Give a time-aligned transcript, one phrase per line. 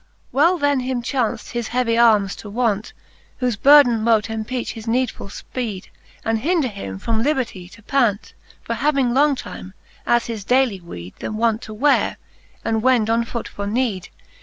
[0.01, 0.33] XIX.
[0.33, 2.91] Well then him chaunft his heavy armes to want,
[3.39, 5.89] Whofe burden mote empeach his needfuU Ipeed,
[6.25, 8.33] And hinder him from liber tie to pant:
[8.63, 9.75] For having long time,
[10.07, 12.15] as his daily weed," Them wont to wcare,
[12.65, 14.09] and wend on foot for need.